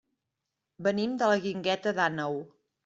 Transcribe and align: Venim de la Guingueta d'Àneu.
Venim 0.87 1.13
de 1.21 1.31
la 1.33 1.39
Guingueta 1.45 1.97
d'Àneu. 2.01 2.45